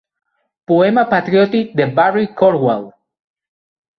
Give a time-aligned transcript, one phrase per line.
[0.71, 2.89] Poema patriòtic de Barry Cornwall.